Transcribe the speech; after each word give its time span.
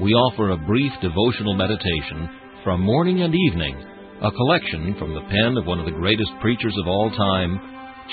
we 0.00 0.12
offer 0.12 0.50
a 0.50 0.66
brief 0.66 0.92
devotional 1.02 1.54
meditation 1.54 2.28
from 2.62 2.80
morning 2.82 3.22
and 3.22 3.34
evening, 3.34 3.76
a 4.22 4.30
collection 4.30 4.94
from 4.96 5.12
the 5.12 5.22
pen 5.22 5.56
of 5.56 5.66
one 5.66 5.80
of 5.80 5.86
the 5.86 5.98
greatest 5.98 6.30
preachers 6.40 6.74
of 6.80 6.86
all 6.86 7.10
time, 7.10 7.58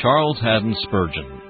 Charles 0.01 0.39
Haddon 0.41 0.75
Spurgeon. 0.81 1.41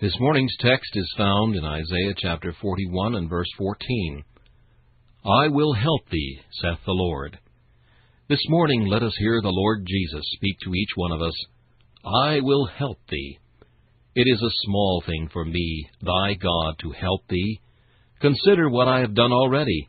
This 0.00 0.16
morning's 0.18 0.56
text 0.58 0.90
is 0.94 1.14
found 1.16 1.54
in 1.54 1.64
Isaiah 1.64 2.14
chapter 2.16 2.54
41 2.60 3.14
and 3.14 3.30
verse 3.30 3.50
14. 3.56 4.24
I 5.24 5.48
will 5.48 5.74
help 5.74 6.08
thee, 6.10 6.40
saith 6.60 6.78
the 6.86 6.92
Lord. 6.92 7.38
This 8.30 8.46
morning 8.48 8.86
let 8.86 9.02
us 9.02 9.12
hear 9.18 9.40
the 9.42 9.48
Lord 9.50 9.84
Jesus 9.84 10.22
speak 10.34 10.56
to 10.60 10.72
each 10.72 10.90
one 10.94 11.10
of 11.10 11.20
us, 11.20 11.34
I 12.04 12.38
will 12.40 12.64
help 12.66 12.98
thee. 13.08 13.40
It 14.14 14.28
is 14.32 14.40
a 14.40 14.56
small 14.66 15.02
thing 15.04 15.28
for 15.32 15.44
me, 15.44 15.88
thy 16.00 16.34
God, 16.34 16.76
to 16.78 16.92
help 16.92 17.26
thee. 17.28 17.60
Consider 18.20 18.70
what 18.70 18.86
I 18.86 19.00
have 19.00 19.16
done 19.16 19.32
already. 19.32 19.88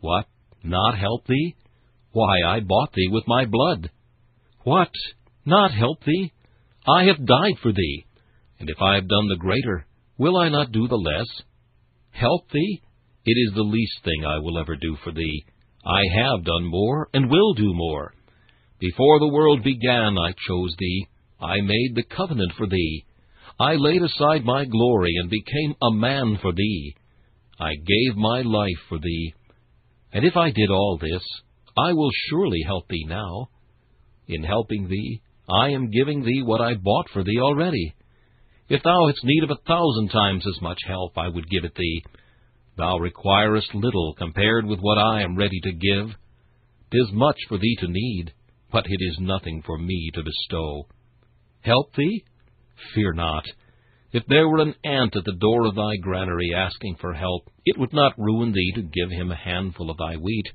What? 0.00 0.26
Not 0.62 0.98
help 0.98 1.26
thee? 1.26 1.56
Why, 2.12 2.42
I 2.46 2.60
bought 2.60 2.92
thee 2.92 3.08
with 3.10 3.24
my 3.26 3.46
blood. 3.46 3.88
What? 4.62 4.90
Not 5.46 5.72
help 5.72 6.04
thee? 6.04 6.34
I 6.86 7.04
have 7.04 7.24
died 7.24 7.56
for 7.62 7.72
thee. 7.72 8.04
And 8.58 8.68
if 8.68 8.76
I 8.82 8.96
have 8.96 9.08
done 9.08 9.28
the 9.28 9.38
greater, 9.38 9.86
will 10.18 10.36
I 10.36 10.50
not 10.50 10.70
do 10.70 10.86
the 10.86 10.96
less? 10.96 11.28
Help 12.10 12.50
thee? 12.50 12.82
It 13.24 13.38
is 13.38 13.54
the 13.54 13.62
least 13.62 14.04
thing 14.04 14.26
I 14.26 14.38
will 14.40 14.58
ever 14.58 14.76
do 14.76 14.98
for 15.02 15.12
thee. 15.12 15.46
I 15.84 16.02
have 16.14 16.44
done 16.44 16.64
more, 16.64 17.08
and 17.14 17.30
will 17.30 17.54
do 17.54 17.72
more. 17.74 18.12
Before 18.78 19.18
the 19.18 19.32
world 19.32 19.62
began, 19.62 20.16
I 20.18 20.32
chose 20.46 20.74
thee. 20.78 21.06
I 21.40 21.60
made 21.60 21.92
the 21.94 22.04
covenant 22.16 22.52
for 22.56 22.66
thee. 22.66 23.04
I 23.58 23.74
laid 23.74 24.02
aside 24.02 24.44
my 24.44 24.64
glory, 24.64 25.14
and 25.16 25.30
became 25.30 25.74
a 25.82 25.92
man 25.92 26.38
for 26.40 26.52
thee. 26.52 26.94
I 27.58 27.74
gave 27.74 28.16
my 28.16 28.42
life 28.42 28.80
for 28.88 28.98
thee. 28.98 29.34
And 30.12 30.24
if 30.24 30.36
I 30.36 30.50
did 30.50 30.70
all 30.70 30.98
this, 31.00 31.22
I 31.76 31.92
will 31.92 32.10
surely 32.28 32.62
help 32.66 32.88
thee 32.88 33.04
now. 33.06 33.48
In 34.28 34.42
helping 34.42 34.88
thee, 34.88 35.20
I 35.48 35.70
am 35.70 35.90
giving 35.90 36.22
thee 36.22 36.42
what 36.42 36.60
I 36.60 36.74
bought 36.74 37.08
for 37.12 37.22
thee 37.22 37.38
already. 37.40 37.94
If 38.68 38.82
thou 38.82 39.06
hadst 39.06 39.24
need 39.24 39.44
of 39.44 39.50
a 39.50 39.62
thousand 39.66 40.10
times 40.10 40.44
as 40.46 40.62
much 40.62 40.78
help, 40.86 41.18
I 41.18 41.28
would 41.28 41.48
give 41.50 41.64
it 41.64 41.74
thee. 41.74 42.04
Thou 42.80 42.96
requirest 42.96 43.74
little 43.74 44.14
compared 44.16 44.64
with 44.64 44.80
what 44.80 44.96
I 44.96 45.20
am 45.20 45.36
ready 45.36 45.60
to 45.64 45.72
give. 45.72 46.16
Tis 46.90 47.12
much 47.12 47.36
for 47.46 47.58
thee 47.58 47.76
to 47.80 47.86
need, 47.86 48.32
but 48.72 48.86
it 48.86 49.04
is 49.04 49.18
nothing 49.20 49.60
for 49.66 49.76
me 49.76 50.10
to 50.14 50.22
bestow. 50.22 50.86
Help 51.60 51.94
thee? 51.94 52.24
Fear 52.94 53.12
not. 53.12 53.44
If 54.12 54.24
there 54.28 54.48
were 54.48 54.60
an 54.60 54.74
ant 54.82 55.14
at 55.14 55.24
the 55.26 55.36
door 55.38 55.66
of 55.66 55.74
thy 55.74 55.96
granary 55.96 56.54
asking 56.56 56.96
for 57.02 57.12
help, 57.12 57.50
it 57.66 57.78
would 57.78 57.92
not 57.92 58.18
ruin 58.18 58.52
thee 58.52 58.72
to 58.76 58.82
give 58.82 59.10
him 59.10 59.30
a 59.30 59.36
handful 59.36 59.90
of 59.90 59.98
thy 59.98 60.16
wheat. 60.16 60.46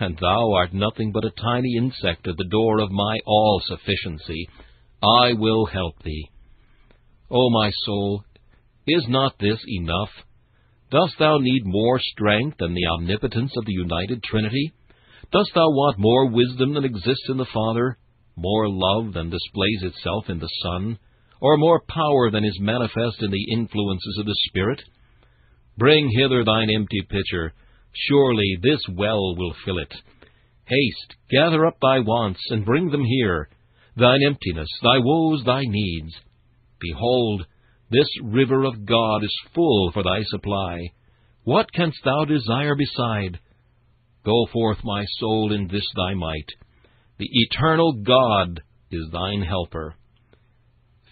And 0.00 0.18
thou 0.18 0.52
art 0.54 0.74
nothing 0.74 1.12
but 1.12 1.24
a 1.24 1.30
tiny 1.30 1.76
insect 1.78 2.26
at 2.26 2.38
the 2.38 2.48
door 2.50 2.80
of 2.80 2.90
my 2.90 3.18
all 3.24 3.62
sufficiency. 3.64 4.48
I 5.00 5.34
will 5.34 5.66
help 5.66 6.02
thee. 6.02 6.28
O 7.30 7.50
my 7.50 7.70
soul, 7.84 8.24
is 8.84 9.06
not 9.06 9.38
this 9.38 9.60
enough? 9.68 10.10
Dost 10.92 11.14
thou 11.18 11.38
need 11.38 11.62
more 11.64 11.98
strength 11.98 12.58
than 12.58 12.74
the 12.74 12.86
omnipotence 12.86 13.56
of 13.56 13.64
the 13.64 13.72
united 13.72 14.22
Trinity? 14.22 14.72
Dost 15.32 15.50
thou 15.54 15.66
want 15.70 15.98
more 15.98 16.28
wisdom 16.28 16.74
than 16.74 16.84
exists 16.84 17.30
in 17.30 17.38
the 17.38 17.46
Father, 17.46 17.96
more 18.36 18.68
love 18.68 19.14
than 19.14 19.30
displays 19.30 19.84
itself 19.84 20.28
in 20.28 20.38
the 20.38 20.50
Son, 20.62 20.98
or 21.40 21.56
more 21.56 21.80
power 21.88 22.30
than 22.30 22.44
is 22.44 22.58
manifest 22.60 23.22
in 23.22 23.30
the 23.30 23.52
influences 23.54 24.18
of 24.20 24.26
the 24.26 24.36
Spirit? 24.48 24.82
Bring 25.78 26.10
hither 26.10 26.44
thine 26.44 26.68
empty 26.68 27.00
pitcher. 27.08 27.54
Surely 27.94 28.58
this 28.62 28.82
well 28.90 29.34
will 29.36 29.54
fill 29.64 29.78
it. 29.78 29.94
Haste, 30.66 31.16
gather 31.30 31.64
up 31.64 31.78
thy 31.80 32.00
wants, 32.00 32.40
and 32.50 32.66
bring 32.66 32.90
them 32.90 33.04
here, 33.04 33.48
thine 33.96 34.20
emptiness, 34.26 34.68
thy 34.82 34.98
woes, 34.98 35.42
thy 35.46 35.62
needs. 35.64 36.12
Behold, 36.78 37.46
this 37.92 38.08
river 38.22 38.64
of 38.64 38.86
God 38.86 39.22
is 39.22 39.40
full 39.54 39.90
for 39.92 40.02
thy 40.02 40.22
supply. 40.24 40.88
What 41.44 41.72
canst 41.72 41.98
thou 42.04 42.24
desire 42.24 42.74
beside? 42.74 43.38
Go 44.24 44.46
forth, 44.52 44.78
my 44.82 45.04
soul, 45.18 45.52
in 45.52 45.68
this 45.68 45.86
thy 45.96 46.14
might. 46.14 46.48
The 47.18 47.28
eternal 47.30 47.92
God 48.04 48.60
is 48.90 49.08
thine 49.12 49.42
helper. 49.42 49.94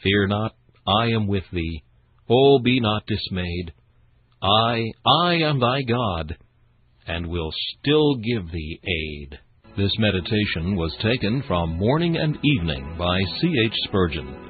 Fear 0.03 0.29
not, 0.29 0.55
I 0.87 1.09
am 1.09 1.27
with 1.27 1.45
thee. 1.53 1.83
Oh, 2.29 2.59
be 2.61 2.81
not 2.81 3.07
dismayed. 3.07 3.73
I, 4.43 4.85
I 5.05 5.35
am 5.35 5.61
thy 5.61 5.83
God, 5.83 6.37
and 7.07 7.27
will 7.27 7.51
still 7.79 8.15
give 8.17 8.51
thee 8.51 8.81
aid. 8.85 9.39
This 9.77 9.93
meditation 9.99 10.77
was 10.77 10.97
taken 11.03 11.43
from 11.47 11.79
Morning 11.79 12.17
and 12.17 12.39
Evening 12.43 12.97
by 12.99 13.19
C. 13.41 13.53
H. 13.67 13.75
Spurgeon. 13.85 14.50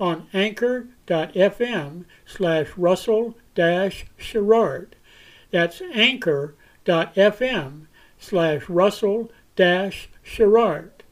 on 0.00 0.26
anchor.fm 0.32 2.04
slash 2.26 2.68
russell 2.76 3.36
sherrard. 4.16 4.96
That's 5.50 5.80
anchor.fm 5.80 7.86
slash 8.18 8.68
russell 8.68 9.30
sherrard. 10.22 11.04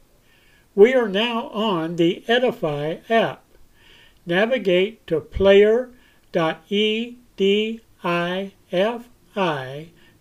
We 0.74 0.94
are 0.94 1.08
now 1.08 1.48
on 1.48 1.96
the 1.96 2.24
Edify 2.26 2.96
app. 3.08 3.44
Navigate 4.24 5.06
to 5.06 5.20
player.edifi 5.20 7.80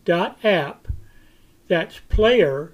dot 0.06 0.38
app. 0.44 0.88
That's 1.68 2.00
player 2.10 2.74